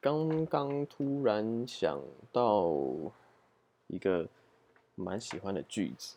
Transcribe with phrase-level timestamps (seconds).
[0.00, 2.00] 刚刚突然想
[2.32, 2.70] 到
[3.88, 4.28] 一个
[4.94, 6.16] 蛮喜欢的句子，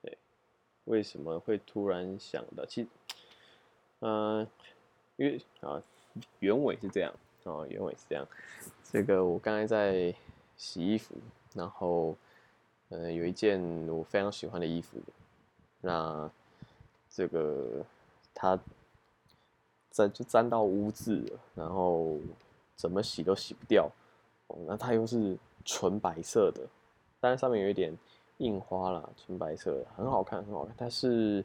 [0.00, 0.16] 对，
[0.84, 2.64] 为什么会突然想到？
[2.64, 2.88] 其实，
[4.00, 4.46] 嗯，
[5.16, 5.82] 因为啊，
[6.38, 7.12] 原委是这样
[7.44, 8.26] 啊，原委是这样。
[8.84, 10.14] 这个我刚才在
[10.56, 11.16] 洗衣服，
[11.54, 12.16] 然后，
[12.90, 14.98] 嗯，有一件我非常喜欢的衣服，
[15.80, 16.30] 那
[17.10, 17.84] 这个
[18.32, 18.58] 它。
[19.90, 22.18] 沾就沾到污渍了，然后
[22.76, 23.90] 怎么洗都洗不掉。
[24.48, 26.62] 哦，那它又是纯白色的，
[27.20, 27.96] 但是上面有一点
[28.38, 30.74] 印花啦，纯白色很好看，很好看。
[30.76, 31.44] 它是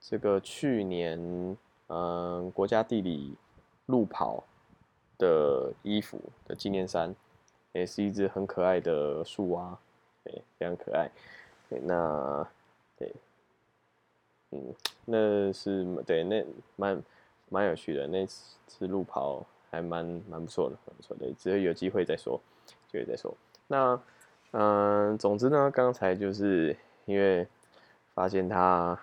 [0.00, 1.56] 这个去年
[1.88, 3.34] 嗯国家地理
[3.86, 4.44] 路跑
[5.18, 7.14] 的衣服的纪念衫，
[7.72, 9.78] 也是一只很可爱的树蛙，
[10.22, 11.10] 对，非常可爱。
[11.68, 12.46] 对，那
[12.96, 13.12] 对，
[14.50, 16.44] 嗯，那是对那
[16.76, 17.02] 蛮。
[17.52, 21.26] 蛮有趣的，那次路跑还蛮蛮不错的，蛮不错的。
[21.36, 22.40] 只有有机会再说，
[22.90, 23.36] 机会再说。
[23.66, 24.00] 那
[24.52, 27.44] 嗯，总之呢，刚才就是因为
[28.14, 28.96] 发现它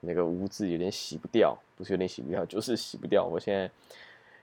[0.00, 3.24] 那个污渍有点洗不掉，不是有点洗不掉，就是洗不掉。
[3.24, 3.70] 我现在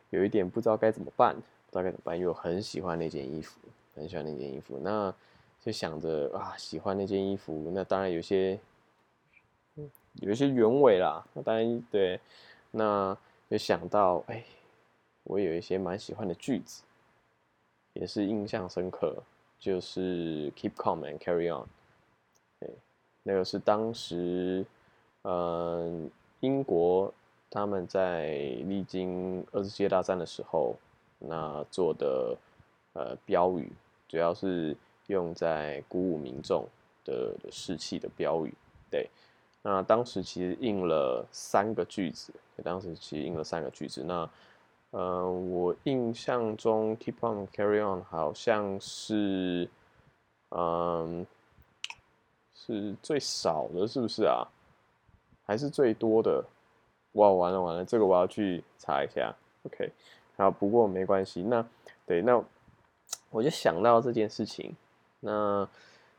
[0.09, 3.59] 有一点不知道该怎么办，不知道该怎么办，因为我很喜欢那件衣服，
[3.93, 4.79] 很喜欢那件衣服。
[4.81, 5.13] 那
[5.61, 8.57] 就想着啊，喜欢那件衣服，那当然有些
[10.21, 11.25] 有一些原委啦。
[11.33, 12.17] 那当然对，
[12.71, 13.17] 那。
[13.49, 14.43] 就想到，哎，
[15.23, 16.83] 我有一些蛮喜欢的句子，
[17.93, 19.15] 也是印象深刻，
[19.57, 21.65] 就是 “keep calm and carry on”。
[22.59, 22.69] 对，
[23.23, 24.63] 那个是当时，
[25.23, 26.11] 嗯，
[26.41, 27.11] 英国
[27.49, 28.35] 他们在
[28.67, 30.75] 历经二次世界大战的时候，
[31.17, 32.37] 那做的
[32.93, 33.71] 呃标语，
[34.07, 34.77] 主要是
[35.07, 36.67] 用在鼓舞民众
[37.03, 38.53] 的士气的标语，
[38.91, 39.09] 对。
[39.61, 44.01] 那当时其实印了三个句子，当时其实印了三个句子。
[44.05, 44.29] 那，
[44.91, 49.69] 呃，我印象中 “keep on carry on” 好像是，
[50.51, 51.27] 嗯，
[52.53, 54.47] 是最少的，是不是啊？
[55.45, 56.41] 还是最多的？
[57.13, 59.35] 哇，完了完了，这个我要去查一下。
[59.63, 59.91] OK，
[60.37, 61.43] 好，不过没关系。
[61.43, 61.67] 那
[62.05, 62.41] 对，那
[63.29, 64.73] 我就想到这件事情。
[65.19, 65.67] 那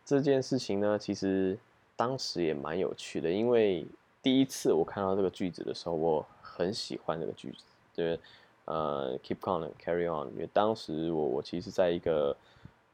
[0.05, 1.59] 这件事情呢，其实。
[2.01, 3.87] 当时也蛮有趣的，因为
[4.23, 8.19] 第一次我看到这个句子的时候，我很喜欢这个句子，就是
[8.65, 10.33] 呃，keep calm and carry on。
[10.33, 12.35] 因为当时我我其实在一个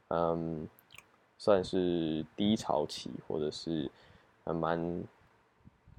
[0.09, 0.67] 嗯，
[1.37, 3.89] 算是低潮期，或者是
[4.43, 5.01] 蛮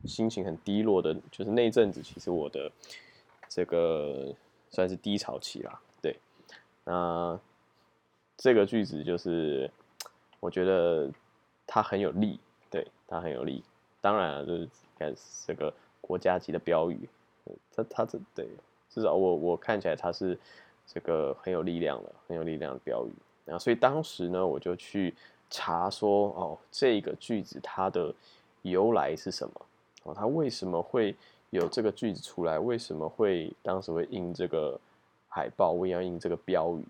[0.05, 2.71] 心情很低落的，就是那阵子，其实我的
[3.49, 4.35] 这个
[4.69, 5.81] 算是低潮期啦。
[6.03, 6.15] 对，
[6.85, 7.41] 那
[8.37, 9.71] 这个句子就是
[10.41, 11.11] 我觉得
[11.67, 12.39] 它很有力。
[12.71, 13.63] 对，它很有力。
[14.01, 15.13] 当然了，就是看
[15.45, 17.09] 这个国家级的标语，
[17.75, 18.49] 它它这对，
[18.89, 20.39] 至少我我看起来它是
[20.87, 23.13] 这个很有力量的，很有力量的标语。
[23.45, 25.13] 然后，所以当时呢，我就去
[25.51, 28.15] 查说，哦，这个句子它的
[28.63, 29.67] 由来是什么？
[30.05, 31.17] 哦，它为什么会
[31.51, 32.57] 有这个句子出来？
[32.57, 34.79] 为什么会当时会印这个
[35.29, 35.73] 海报？
[35.73, 36.85] 为要印这个标语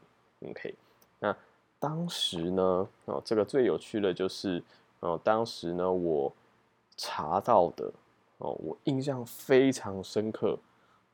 [0.51, 0.75] ？OK，
[1.21, 1.35] 那
[1.79, 4.63] 当时呢，哦，这个最有趣的就是。
[5.01, 6.33] 哦，当时呢，我
[6.97, 7.93] 查到的
[8.39, 10.59] 哦，我印象非常深刻，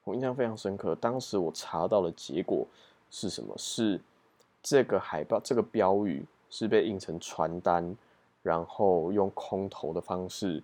[0.05, 0.95] 我印象非常深刻。
[0.95, 2.67] 当时我查到的结果
[3.11, 3.55] 是什么？
[3.59, 4.01] 是
[4.63, 7.95] 这个海报，这个标语是被印成传单，
[8.43, 10.63] 然后用空投的方式，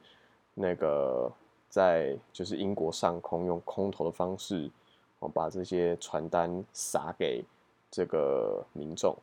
[0.55, 1.31] 那个
[1.69, 4.71] 在就是英国上空用空投的方式，
[5.19, 7.45] 哦，把这些传单撒给
[7.91, 9.15] 这个民众。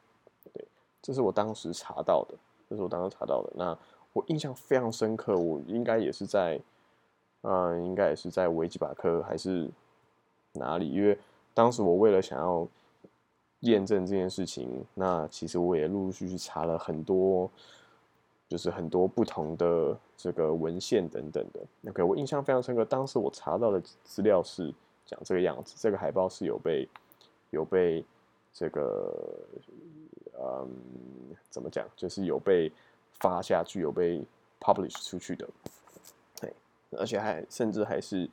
[0.54, 0.64] 对，
[1.02, 2.36] 这是我当时查到的。
[2.70, 3.78] 这是我当时查到的，那
[4.12, 5.38] 我印象非常深刻。
[5.38, 6.60] 我应该也是在，
[7.44, 9.70] 嗯，应该也是在维基百科还是
[10.52, 10.92] 哪里？
[10.92, 11.18] 因为
[11.54, 12.68] 当时我为了想要
[13.62, 17.50] 验证这件事情，那其实我也陆陆续续查了很多，
[18.50, 21.90] 就是很多不同的这个文献等等的。
[21.90, 22.84] OK，我印象非常深刻。
[22.84, 24.74] 当时我查到的资料是
[25.06, 26.90] 讲这个样子：这个海报是有被
[27.52, 28.04] 有被
[28.52, 29.14] 这个。
[30.40, 30.70] 嗯，
[31.50, 31.88] 怎么讲？
[31.96, 32.72] 就是有被
[33.20, 34.24] 发下去，有被
[34.60, 35.50] publish 出去的，
[36.40, 36.54] 对，
[36.92, 38.30] 而且还甚至还是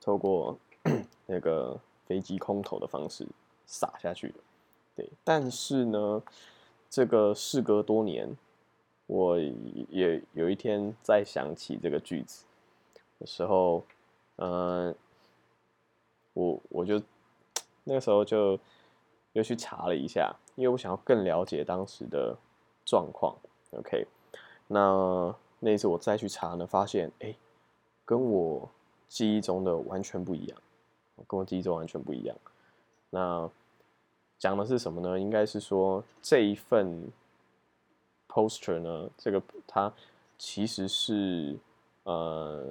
[0.00, 0.58] 透过
[1.26, 3.26] 那个飞机空投的方式
[3.64, 4.34] 撒下去的，
[4.96, 5.08] 对。
[5.24, 6.22] 但是呢，
[6.90, 8.36] 这个事隔多年，
[9.06, 12.44] 我也有一天再想起这个句子
[13.18, 13.82] 的时候，
[14.36, 14.94] 嗯，
[16.34, 17.00] 我我就
[17.84, 18.58] 那个时候就
[19.32, 20.36] 又去查了一下。
[20.60, 22.36] 因为我想要更了解当时的
[22.84, 23.34] 状况
[23.70, 24.06] ，OK，
[24.66, 27.34] 那那一次我再去查呢，发现哎，
[28.04, 28.68] 跟我
[29.08, 30.58] 记忆中的完全不一样，
[31.26, 32.36] 跟我记忆中完全不一样。
[33.08, 33.50] 那
[34.38, 35.18] 讲的是什么呢？
[35.18, 37.10] 应该是说这一份
[38.28, 39.90] poster 呢，这个它
[40.36, 41.56] 其实是
[42.02, 42.62] 呃，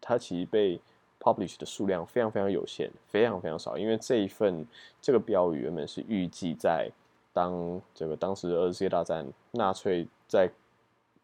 [0.00, 0.80] 它其实被
[1.22, 3.78] publish 的数量非常非常有限，非常非常少。
[3.78, 4.66] 因为这一份
[5.00, 6.90] 这个标语原本是预计在
[7.32, 10.50] 当这个当时二次世界大战纳粹在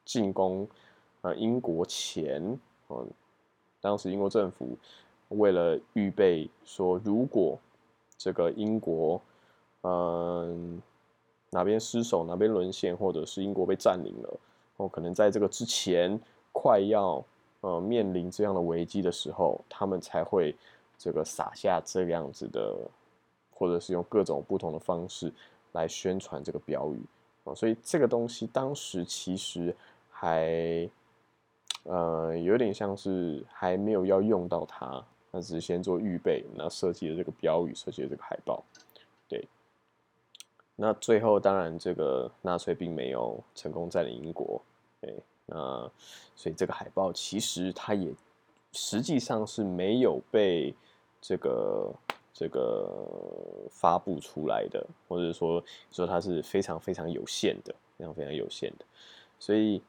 [0.04, 0.66] 进攻
[1.22, 2.40] 呃英国前，
[2.88, 3.06] 嗯，
[3.80, 4.78] 当时英国政府
[5.30, 7.58] 为了预备说，如果
[8.16, 9.20] 这个英国
[9.82, 10.80] 嗯
[11.50, 14.40] 哪边失守，哪边沦陷，或者是英国被占领了，
[14.76, 16.18] 哦，可能在这个之前
[16.52, 17.22] 快要
[17.60, 20.54] 呃面临这样的危机的时候，他们才会
[20.96, 22.76] 这个撒下这样子的，
[23.50, 25.32] 或者是用各种不同的方式。
[25.72, 27.00] 来宣传这个标语
[27.44, 29.72] 啊，所以这个东西当时其实
[30.10, 30.88] 还
[31.82, 38.64] 呃有点像是还没有要用到它，那只是先做预备，那设计的这个标语，设计的这个海报，
[39.28, 39.46] 对。
[40.74, 44.60] 那最后当然这个纳粹并没有成功占领英国，
[45.02, 45.14] 对，
[45.48, 45.90] 那
[46.36, 48.14] 所以这个海报其实它也
[48.72, 50.72] 实际上是没有被
[51.20, 51.92] 这个。
[52.30, 52.88] 这个
[53.68, 55.60] 发布出来的，或者说
[55.90, 58.84] 说它是非常非常有限的，非常非常有限的，
[59.40, 59.82] 所以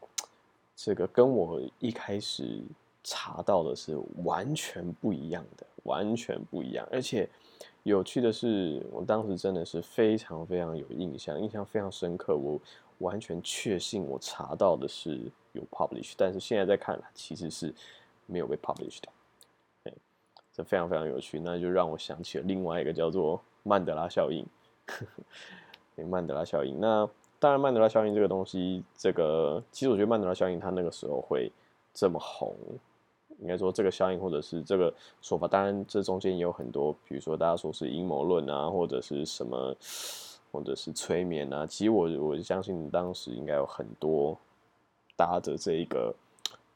[0.76, 2.60] 这个跟我一开始
[3.04, 6.88] 查到的是完全不一样的，完全不一样。
[6.92, 7.30] 而且
[7.84, 12.36] 有趣的是，我当时真的是非常非常有印象，印象非常深刻。
[12.36, 12.60] 我
[13.00, 15.20] 完全确信我查到的是
[15.54, 17.74] 有 publish，但是现在在看，其实是
[18.26, 19.10] 没有被 publish 的。
[20.66, 24.46] 非常非常有趣，那就让我想起了另外一个叫做曼德拉效应。
[26.10, 27.10] 曼德拉效应，那
[27.40, 31.50] 当然曼德拉效应这个东西，这个其实我觉得曼德拉效应它那个时候会
[31.94, 32.54] 这么红，
[33.38, 39.76] 应该说这个效应或者是这个说法，当然这中间也有很多，比如说大家说是阴谋论啊，或者是什么，
[40.52, 41.66] 或者是催眠啊。
[41.66, 44.38] 其实我我相信当时应该有很多
[45.16, 46.14] 搭着这一个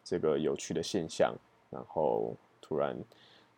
[0.03, 1.33] 这个有趣的现象，
[1.69, 2.95] 然后突然。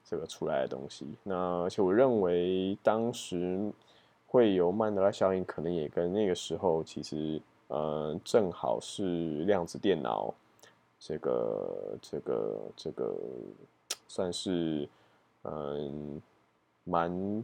[0.08, 3.74] 这个出来的东西，那而且我认为当时
[4.28, 10.32] 会有曼德拉效应，可能也跟那个时候其实，呃，正好是量子电脑
[11.07, 13.13] 这个这个这个
[14.07, 14.90] 算是
[15.44, 16.19] 嗯
[16.84, 17.44] 蛮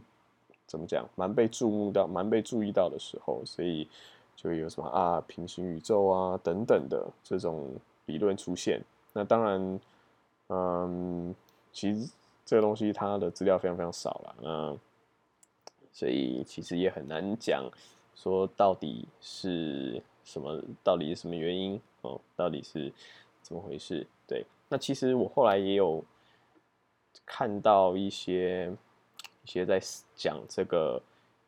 [0.66, 3.88] 怎么讲，蛮被注目到，蛮被注意到的时候，所以
[4.34, 7.70] 就有什么啊平行宇宙啊等等的这种
[8.06, 8.82] 理论出现。
[9.12, 9.80] 那当然，
[10.48, 11.32] 嗯，
[11.72, 12.10] 其实。
[12.44, 14.76] 这个东西它的资料非常非常少了，那
[15.92, 17.64] 所以其实也很难讲
[18.16, 22.92] 说到底是什么，到底是什么原因哦，到底是
[23.52, 24.06] 怎么回事？
[24.26, 26.02] 对，那其实我后来也有
[27.26, 28.74] 看到一些
[29.44, 29.78] 一些在
[30.16, 30.98] 讲这个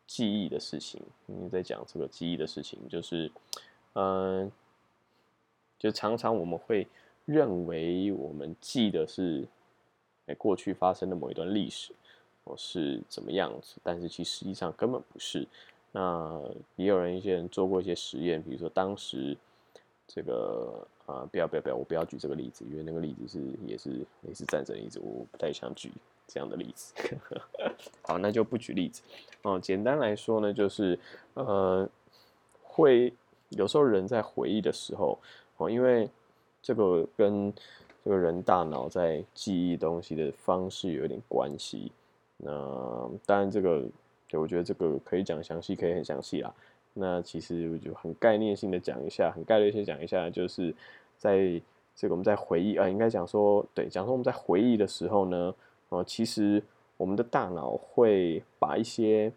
[0.07, 3.33] 记忆的事情，因为在讲这个记忆的事情，就是
[3.95, 4.53] 嗯，
[5.79, 6.87] 就常常我们会
[7.25, 9.49] 认为我们记得是。
[10.27, 11.93] 哎，过去发生的某一段历史，
[12.45, 13.77] 哦是怎么样子？
[13.83, 15.47] 但是其实际上根本不是。
[15.93, 16.41] 那
[16.77, 19.37] 也有人一些人做过一些实验，比如说当时
[20.07, 25.91] 这个啊，不要不要不要，我不要举这个例子，因为那个例子是也是也是战争例子，我不太想举
[26.27, 26.95] 这样的例子。
[28.03, 29.03] 好，那就不举例子。
[29.43, 30.99] 哦，简单来说呢，就是
[31.35, 31.87] 呃，
[32.63, 33.13] 会
[33.51, 35.19] 有时候人在回忆的时候，
[35.59, 36.09] 哦，因为
[36.63, 37.53] 这个跟
[38.03, 41.93] 这个人大脑在记忆东西的方式有点关系。
[42.39, 42.51] 那
[43.27, 43.87] 当然，这个
[44.29, 46.53] 对我觉得这个可以讲详细，可以很详细啦。
[46.95, 50.75] 那其实我就很概念性的讲一下，很概率性讲一下，就是
[51.19, 51.61] 在
[51.97, 55.55] 这个我们在回忆啊，应该讲说，对，讲说我们在回忆的时候呢，
[55.89, 56.63] 呃，其实
[56.97, 59.33] 我们的大脑会把一些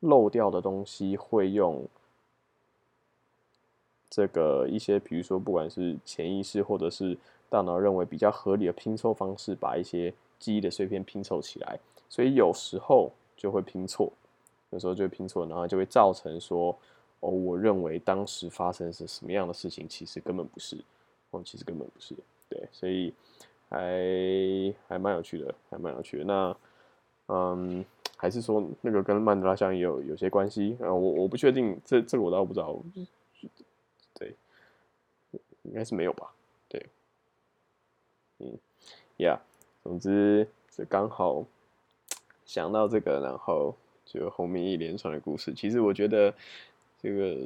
[0.00, 1.86] 漏掉的东西，会用
[4.08, 7.16] 这个一些，比如说不管是潜意识或者是
[7.48, 14.12] 大脑认为比较合理的拼凑方式，把一些记忆的碎片拼凑起来，所以有时候就会拼错，
[14.70, 16.76] 有时候就会拼错，然后就会造成说，
[17.20, 20.76] 哦，我认为当时发生是什么样的事情，其实根本不是，
[21.30, 22.14] 哦，其实根本不是，
[22.48, 23.14] 对，所以
[23.68, 26.24] 还还蛮有趣的，还蛮有趣的。
[26.24, 26.56] 那，
[27.28, 27.84] 嗯，
[28.16, 30.92] 还是说那个跟曼德拉效应有有些关系啊？
[30.92, 32.76] 我我不确定，这这个我倒不知道，
[34.14, 34.34] 对，
[35.62, 36.32] 应该是没有吧。
[36.68, 36.86] 对
[38.38, 38.58] 嗯
[39.16, 39.38] ，Yeah，
[39.82, 41.44] 总之是刚好
[42.44, 43.74] 想到这个，然后
[44.06, 45.52] 就后面一连串的故事。
[45.52, 46.32] 其实我觉得
[47.02, 47.36] 这个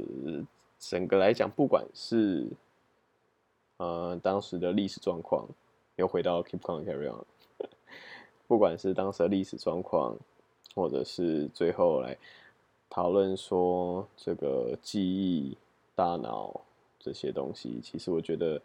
[0.79, 2.47] 整个来讲，不管是
[3.79, 5.49] 呃当时的历史状况，
[5.97, 7.25] 又回到 Keep Calm Carry On，
[8.47, 10.17] 不管是当时的历史状况，
[10.75, 12.17] 或者是最后来
[12.88, 15.57] 讨论说这个记忆、
[15.95, 16.61] 大脑
[16.99, 18.62] 这些东西，其实我觉得，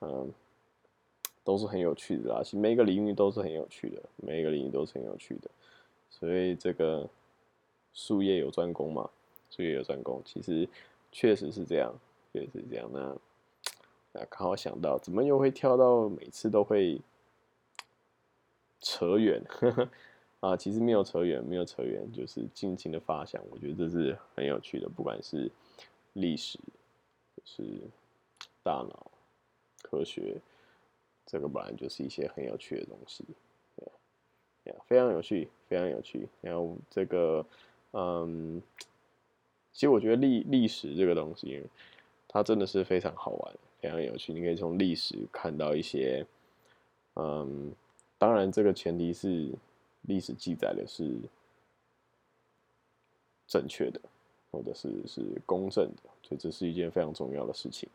[0.00, 0.32] 嗯，
[1.44, 2.42] 都是很有趣的啦。
[2.42, 5.50] 其实每个领域都是很有趣的，每一个领域都是很有趣的。
[6.08, 7.08] 所以这个
[7.96, 9.10] 术业有专攻嘛，
[9.50, 10.68] 术业有专攻，其实
[11.10, 11.92] 确实是这样，
[12.32, 12.88] 确实是这样。
[12.92, 13.00] 那
[14.20, 17.00] 啊，刚好想到，怎么又会跳到每次都会
[18.80, 19.42] 扯远？
[20.40, 23.42] 啊，其实没有扯远，没有扯远，就是尽情的发想。
[23.50, 25.50] 我觉得这是很有趣的，不管是
[26.12, 26.58] 历史，
[27.44, 27.62] 是
[28.62, 29.10] 大脑
[29.82, 30.36] 科学，
[31.24, 33.24] 这个本来就是一些很有趣的东西，
[34.86, 36.28] 非常有趣，非常有趣。
[36.40, 37.44] 然后这个，
[37.96, 38.62] 嗯，
[39.72, 41.62] 其实我觉得历历史这个东西，
[42.28, 44.32] 它真的是非常好玩，非常有趣。
[44.32, 46.26] 你可以从历史看到一些，
[47.14, 47.72] 嗯，
[48.18, 49.50] 当然这个前提是。
[50.08, 51.18] 历史记载的是
[53.48, 54.00] 正确的，
[54.52, 57.88] 或者是是公正的，所以这是一件非常重要的事情。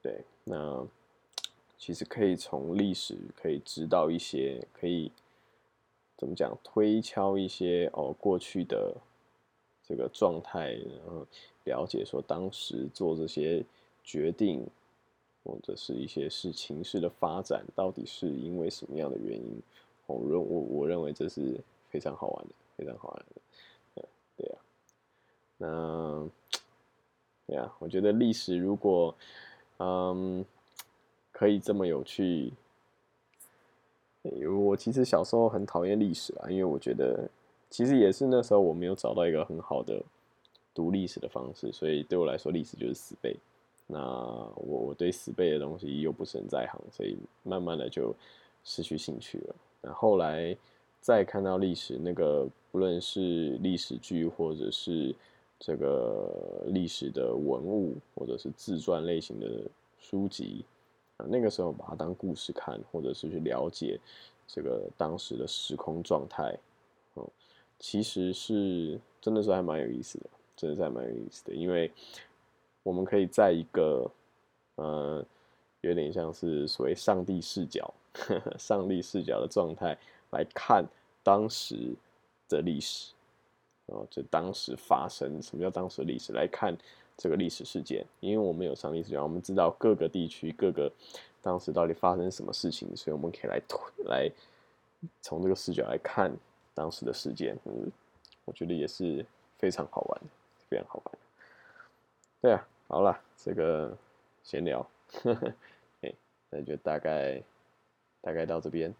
[0.00, 0.86] 对，那
[1.76, 5.10] 其实可以从历史可以知道一些，可以
[6.16, 8.94] 怎么讲，推敲一些哦过去的
[9.86, 11.26] 这个状态，然后
[11.64, 13.64] 了解说当时做这些
[14.02, 14.66] 决定，
[15.44, 19.62] 或者是一些事情事的发展，到底是因为什么样的原因。
[20.06, 21.58] 我认我我认为这是
[21.90, 24.58] 非常好玩的，非常好玩的，对呀，
[25.56, 26.30] 那，
[27.46, 29.14] 对呀，我觉得历史如果，
[29.78, 30.44] 嗯，
[31.32, 32.52] 可以这么有趣，
[34.22, 37.26] 我其实小时候很讨厌历史啊，因为我觉得
[37.74, 40.00] 其实也是那时候我没有找到一个很好的
[40.72, 43.36] 读历史的方式，所以对我来说历史就是死背。
[43.88, 48.14] 那我我对死背的东西又不是很在行，所以慢慢的就
[48.62, 49.56] 失去兴趣了。
[49.82, 50.56] 那后来
[51.00, 55.12] 再看到历史，那个不论是历史剧，或者是
[55.58, 59.48] 这个历史的文物，或者是自传类型的
[59.98, 60.64] 书籍，
[61.16, 63.98] 啊，那个时候把它当故事看，或者是去了解
[64.46, 66.56] 这个当时的时空状态，
[67.16, 67.26] 嗯，
[67.78, 71.90] 其实是真的是还蛮有意思的，真的是还蛮有意思的，因为
[72.82, 74.10] 我们可以在一个，
[74.76, 75.24] 呃，
[75.80, 77.92] 有点像是所谓上帝视角。
[78.56, 79.98] 上帝视角的状态
[80.30, 80.86] 来看
[81.24, 81.92] 当时
[82.48, 83.12] 的历史，
[83.86, 86.32] 哦，就当时发生什么叫当时的历史？
[86.32, 86.78] 来看
[87.16, 90.88] 这个历史事件，因为我们有上帝视角，我们知道各个地区、各个
[91.42, 93.60] 当时到底发生什么事情，所以我们可以来
[94.04, 94.30] 来
[95.20, 96.30] 从这个视角来看
[96.74, 97.56] 当时的事件。
[97.64, 97.90] 嗯，
[98.44, 99.24] 我觉得也是
[99.58, 100.20] 非常好玩，
[100.68, 101.14] 非常好玩。
[102.42, 103.96] 对啊，好了，这个
[104.42, 104.86] 闲聊，
[106.02, 106.12] 哎，
[106.50, 107.42] 那就大概。
[108.24, 108.94] 大概到这边，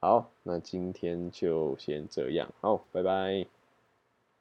[0.00, 3.53] 好，那今天就先这样，好，拜拜。